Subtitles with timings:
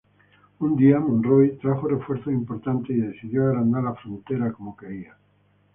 [0.61, 5.15] Un día, Monroy trajo refuerzos importantes, y decidió agrandar la frontera como quería.